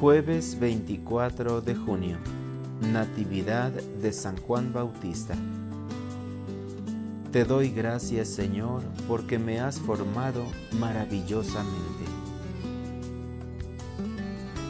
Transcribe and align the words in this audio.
Jueves 0.00 0.60
24 0.60 1.62
de 1.62 1.74
junio. 1.74 2.18
Natividad 2.82 3.72
de 3.72 4.12
San 4.12 4.36
Juan 4.36 4.70
Bautista. 4.70 5.34
Te 7.32 7.46
doy 7.46 7.70
gracias 7.70 8.28
Señor 8.28 8.82
porque 9.08 9.38
me 9.38 9.58
has 9.58 9.80
formado 9.80 10.44
maravillosamente. 10.78 12.04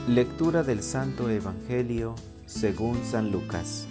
Lectura 0.06 0.62
del 0.62 0.84
Santo 0.84 1.28
Evangelio 1.28 2.14
según 2.46 3.02
San 3.04 3.32
Lucas. 3.32 3.88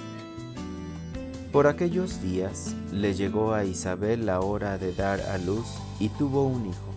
Por 1.52 1.68
aquellos 1.68 2.22
días 2.22 2.74
le 2.94 3.14
llegó 3.14 3.54
a 3.54 3.66
Isabel 3.66 4.26
la 4.26 4.40
hora 4.40 4.78
de 4.78 4.94
dar 4.94 5.20
a 5.20 5.38
luz 5.38 5.68
y 6.00 6.08
tuvo 6.08 6.46
un 6.46 6.68
hijo. 6.68 6.95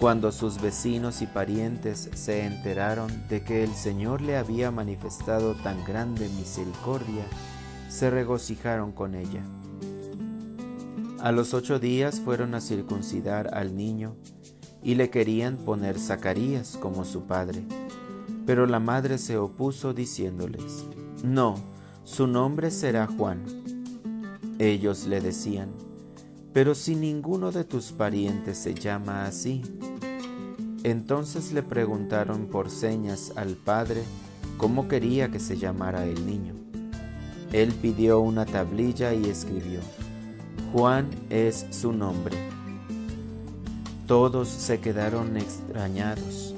Cuando 0.00 0.32
sus 0.32 0.62
vecinos 0.62 1.20
y 1.20 1.26
parientes 1.26 2.08
se 2.14 2.46
enteraron 2.46 3.28
de 3.28 3.42
que 3.42 3.62
el 3.62 3.74
Señor 3.74 4.22
le 4.22 4.38
había 4.38 4.70
manifestado 4.70 5.54
tan 5.54 5.84
grande 5.84 6.26
misericordia, 6.30 7.22
se 7.90 8.08
regocijaron 8.08 8.92
con 8.92 9.14
ella. 9.14 9.42
A 11.20 11.32
los 11.32 11.52
ocho 11.52 11.78
días 11.78 12.18
fueron 12.18 12.54
a 12.54 12.62
circuncidar 12.62 13.52
al 13.52 13.76
niño 13.76 14.16
y 14.82 14.94
le 14.94 15.10
querían 15.10 15.58
poner 15.58 15.98
Zacarías 15.98 16.78
como 16.78 17.04
su 17.04 17.24
padre. 17.24 17.62
Pero 18.46 18.66
la 18.66 18.80
madre 18.80 19.18
se 19.18 19.36
opuso 19.36 19.92
diciéndoles, 19.92 20.86
No, 21.22 21.56
su 22.04 22.26
nombre 22.26 22.70
será 22.70 23.06
Juan. 23.06 23.44
Ellos 24.58 25.06
le 25.06 25.20
decían, 25.20 25.68
Pero 26.54 26.74
si 26.74 26.96
ninguno 26.96 27.52
de 27.52 27.64
tus 27.64 27.92
parientes 27.92 28.56
se 28.56 28.72
llama 28.72 29.26
así. 29.26 29.60
Entonces 30.82 31.52
le 31.52 31.62
preguntaron 31.62 32.46
por 32.46 32.70
señas 32.70 33.32
al 33.36 33.56
padre 33.56 34.02
cómo 34.56 34.88
quería 34.88 35.30
que 35.30 35.38
se 35.38 35.58
llamara 35.58 36.06
el 36.06 36.24
niño. 36.26 36.54
Él 37.52 37.72
pidió 37.72 38.20
una 38.20 38.46
tablilla 38.46 39.12
y 39.12 39.26
escribió, 39.26 39.80
Juan 40.72 41.08
es 41.28 41.66
su 41.70 41.92
nombre. 41.92 42.36
Todos 44.06 44.48
se 44.48 44.80
quedaron 44.80 45.36
extrañados. 45.36 46.54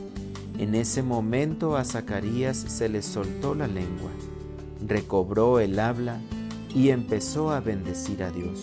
En 0.58 0.74
ese 0.74 1.02
momento 1.02 1.77
a 1.77 1.84
Zacarías 1.84 2.56
se 2.56 2.89
le 2.89 3.02
soltó 3.02 3.55
la 3.55 3.66
lengua, 3.66 4.11
recobró 4.86 5.58
el 5.58 5.80
habla 5.80 6.20
y 6.74 6.91
empezó 6.91 7.50
a 7.50 7.61
bendecir 7.61 8.22
a 8.22 8.30
Dios. 8.30 8.62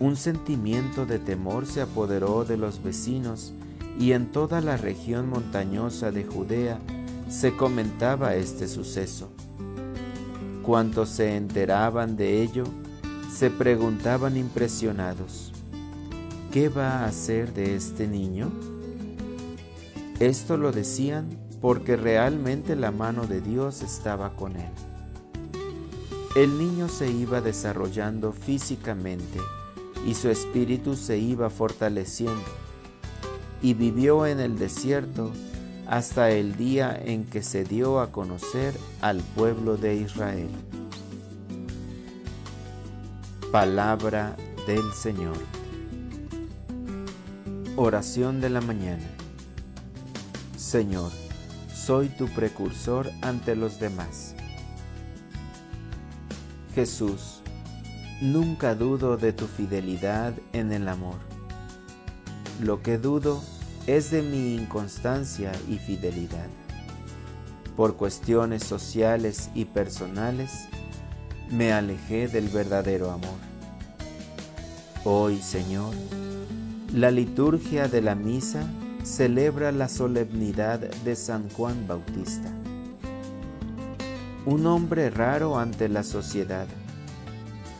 Un 0.00 0.16
sentimiento 0.16 1.06
de 1.06 1.18
temor 1.18 1.66
se 1.66 1.82
apoderó 1.82 2.44
de 2.44 2.56
los 2.56 2.82
vecinos 2.82 3.54
y 3.98 4.12
en 4.12 4.32
toda 4.32 4.60
la 4.60 4.76
región 4.76 5.28
montañosa 5.28 6.10
de 6.10 6.24
Judea 6.24 6.78
se 7.28 7.56
comentaba 7.56 8.34
este 8.34 8.68
suceso. 8.68 9.30
Cuantos 10.62 11.08
se 11.08 11.36
enteraban 11.36 12.16
de 12.16 12.42
ello, 12.42 12.64
se 13.32 13.50
preguntaban 13.50 14.36
impresionados, 14.36 15.52
¿qué 16.52 16.68
va 16.68 17.00
a 17.00 17.06
hacer 17.06 17.52
de 17.54 17.74
este 17.74 18.06
niño? 18.06 18.52
Esto 20.20 20.56
lo 20.56 20.72
decían 20.72 21.28
porque 21.60 21.96
realmente 21.96 22.76
la 22.76 22.90
mano 22.90 23.26
de 23.26 23.40
Dios 23.40 23.82
estaba 23.82 24.36
con 24.36 24.56
él. 24.56 24.70
El 26.36 26.58
niño 26.58 26.88
se 26.88 27.10
iba 27.10 27.40
desarrollando 27.40 28.32
físicamente 28.32 29.38
y 30.06 30.14
su 30.14 30.28
espíritu 30.28 30.96
se 30.96 31.18
iba 31.18 31.50
fortaleciendo 31.50 32.42
y 33.62 33.74
vivió 33.74 34.26
en 34.26 34.40
el 34.40 34.58
desierto 34.58 35.32
hasta 35.86 36.30
el 36.30 36.56
día 36.56 37.00
en 37.02 37.24
que 37.24 37.42
se 37.42 37.64
dio 37.64 38.00
a 38.00 38.10
conocer 38.10 38.74
al 39.00 39.20
pueblo 39.20 39.76
de 39.76 39.96
Israel. 39.96 40.48
Palabra 43.52 44.36
del 44.66 44.92
Señor. 44.92 45.36
Oración 47.76 48.40
de 48.40 48.50
la 48.50 48.60
mañana. 48.60 49.04
Señor, 50.56 51.12
soy 51.74 52.08
tu 52.08 52.26
precursor 52.28 53.10
ante 53.20 53.54
los 53.54 53.78
demás. 53.78 54.34
Jesús, 56.74 57.42
nunca 58.22 58.74
dudo 58.74 59.18
de 59.18 59.34
tu 59.34 59.46
fidelidad 59.46 60.32
en 60.54 60.72
el 60.72 60.88
amor. 60.88 61.18
Lo 62.62 62.82
que 62.82 62.96
dudo 62.96 63.42
de 63.86 64.22
mi 64.22 64.54
inconstancia 64.54 65.50
y 65.68 65.76
fidelidad. 65.76 66.46
Por 67.76 67.96
cuestiones 67.96 68.62
sociales 68.62 69.50
y 69.54 69.64
personales, 69.64 70.68
me 71.50 71.72
alejé 71.72 72.28
del 72.28 72.48
verdadero 72.48 73.10
amor. 73.10 73.38
Hoy, 75.04 75.42
Señor, 75.42 75.92
la 76.94 77.10
liturgia 77.10 77.88
de 77.88 78.02
la 78.02 78.14
misa 78.14 78.62
celebra 79.02 79.72
la 79.72 79.88
solemnidad 79.88 80.78
de 80.78 81.16
San 81.16 81.50
Juan 81.50 81.88
Bautista, 81.88 82.52
un 84.46 84.66
hombre 84.66 85.10
raro 85.10 85.58
ante 85.58 85.88
la 85.88 86.04
sociedad, 86.04 86.68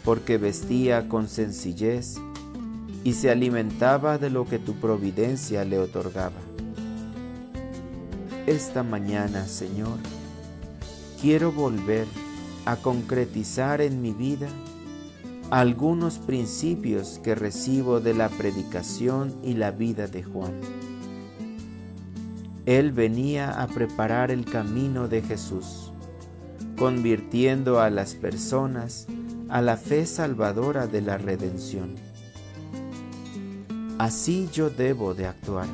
porque 0.04 0.36
vestía 0.36 1.08
con 1.08 1.28
sencillez 1.28 2.16
y 3.04 3.14
se 3.14 3.30
alimentaba 3.30 4.18
de 4.18 4.30
lo 4.30 4.46
que 4.46 4.58
tu 4.58 4.74
providencia 4.74 5.64
le 5.64 5.78
otorgaba. 5.78 6.40
Esta 8.46 8.82
mañana, 8.82 9.46
Señor, 9.46 9.98
quiero 11.20 11.52
volver 11.52 12.06
a 12.64 12.76
concretizar 12.76 13.80
en 13.80 14.02
mi 14.02 14.12
vida 14.12 14.48
algunos 15.50 16.18
principios 16.18 17.20
que 17.22 17.34
recibo 17.34 18.00
de 18.00 18.14
la 18.14 18.28
predicación 18.28 19.34
y 19.42 19.54
la 19.54 19.70
vida 19.70 20.06
de 20.06 20.22
Juan. 20.22 20.54
Él 22.64 22.92
venía 22.92 23.60
a 23.60 23.66
preparar 23.66 24.30
el 24.30 24.44
camino 24.44 25.08
de 25.08 25.22
Jesús, 25.22 25.92
convirtiendo 26.78 27.80
a 27.80 27.90
las 27.90 28.14
personas 28.14 29.06
a 29.48 29.60
la 29.60 29.76
fe 29.76 30.06
salvadora 30.06 30.86
de 30.86 31.02
la 31.02 31.18
redención. 31.18 31.96
Así 34.02 34.48
yo 34.52 34.68
debo 34.68 35.14
de 35.14 35.28
actuar, 35.28 35.68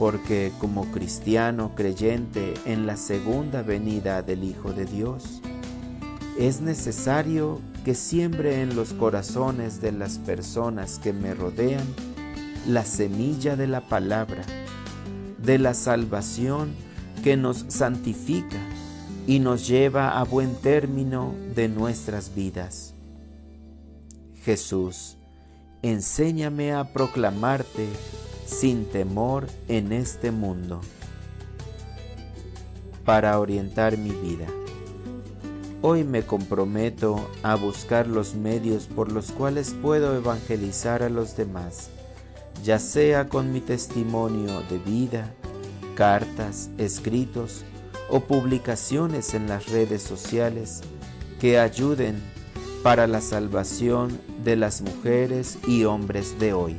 porque 0.00 0.50
como 0.58 0.90
cristiano 0.90 1.76
creyente 1.76 2.54
en 2.64 2.88
la 2.88 2.96
segunda 2.96 3.62
venida 3.62 4.22
del 4.22 4.42
Hijo 4.42 4.72
de 4.72 4.84
Dios, 4.84 5.40
es 6.36 6.60
necesario 6.60 7.60
que 7.84 7.94
siembre 7.94 8.62
en 8.62 8.74
los 8.74 8.94
corazones 8.94 9.80
de 9.80 9.92
las 9.92 10.18
personas 10.18 10.98
que 10.98 11.12
me 11.12 11.32
rodean 11.32 11.86
la 12.66 12.84
semilla 12.84 13.54
de 13.54 13.68
la 13.68 13.82
palabra, 13.82 14.42
de 15.38 15.60
la 15.60 15.74
salvación 15.74 16.74
que 17.22 17.36
nos 17.36 17.64
santifica 17.68 18.58
y 19.28 19.38
nos 19.38 19.68
lleva 19.68 20.18
a 20.18 20.24
buen 20.24 20.56
término 20.56 21.32
de 21.54 21.68
nuestras 21.68 22.34
vidas. 22.34 22.92
Jesús, 24.42 25.16
enséñame 25.82 26.72
a 26.72 26.92
proclamarte 26.92 27.88
sin 28.46 28.84
temor 28.84 29.46
en 29.68 29.92
este 29.92 30.30
mundo, 30.30 30.80
para 33.04 33.38
orientar 33.38 33.96
mi 33.96 34.10
vida. 34.10 34.46
Hoy 35.82 36.04
me 36.04 36.22
comprometo 36.22 37.30
a 37.42 37.54
buscar 37.54 38.06
los 38.06 38.34
medios 38.34 38.86
por 38.86 39.10
los 39.10 39.32
cuales 39.32 39.74
puedo 39.80 40.14
evangelizar 40.14 41.02
a 41.02 41.08
los 41.08 41.36
demás, 41.36 41.88
ya 42.62 42.78
sea 42.78 43.28
con 43.28 43.52
mi 43.52 43.60
testimonio 43.60 44.60
de 44.68 44.78
vida, 44.78 45.32
cartas, 45.94 46.68
escritos 46.76 47.64
o 48.10 48.20
publicaciones 48.20 49.32
en 49.32 49.48
las 49.48 49.68
redes 49.70 50.02
sociales 50.02 50.82
que 51.40 51.58
ayuden 51.58 52.20
para 52.82 53.06
la 53.06 53.20
salvación 53.20 54.20
de 54.42 54.56
las 54.56 54.80
mujeres 54.80 55.58
y 55.66 55.84
hombres 55.84 56.38
de 56.38 56.52
hoy. 56.52 56.76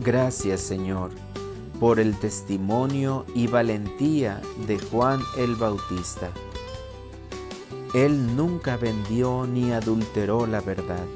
Gracias 0.00 0.60
Señor 0.60 1.12
por 1.78 2.00
el 2.00 2.16
testimonio 2.18 3.26
y 3.34 3.46
valentía 3.46 4.40
de 4.66 4.78
Juan 4.78 5.20
el 5.36 5.54
Bautista. 5.54 6.30
Él 7.94 8.34
nunca 8.34 8.76
vendió 8.76 9.46
ni 9.46 9.72
adulteró 9.72 10.46
la 10.46 10.60
verdad. 10.60 11.06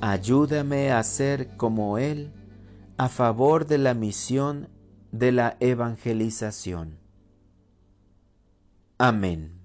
Ayúdame 0.00 0.92
a 0.92 1.02
ser 1.02 1.56
como 1.56 1.98
Él 1.98 2.30
a 2.96 3.08
favor 3.08 3.66
de 3.66 3.78
la 3.78 3.94
misión 3.94 4.68
de 5.10 5.32
la 5.32 5.56
evangelización. 5.60 6.98
Amén. 8.98 9.57